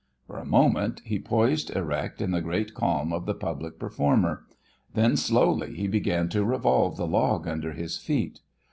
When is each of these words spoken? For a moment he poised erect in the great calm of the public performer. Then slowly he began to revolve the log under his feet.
For 0.25 0.39
a 0.39 0.45
moment 0.45 1.03
he 1.05 1.19
poised 1.19 1.69
erect 1.75 2.21
in 2.21 2.31
the 2.31 2.41
great 2.41 2.73
calm 2.73 3.13
of 3.13 3.27
the 3.27 3.35
public 3.35 3.77
performer. 3.77 4.47
Then 4.95 5.15
slowly 5.15 5.75
he 5.75 5.87
began 5.87 6.27
to 6.29 6.43
revolve 6.43 6.97
the 6.97 7.05
log 7.05 7.47
under 7.47 7.73
his 7.73 7.99
feet. 7.99 8.39